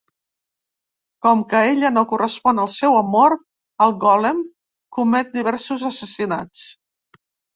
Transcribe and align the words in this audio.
Com 1.25 1.41
que 1.51 1.59
ella 1.73 1.91
no 1.97 2.03
correspon 2.13 2.61
al 2.63 2.71
seu 2.77 2.97
amor, 3.01 3.35
el 3.87 3.93
gòlem 4.05 4.41
comet 4.99 5.31
diversos 5.35 5.85
assassinats. 5.93 6.65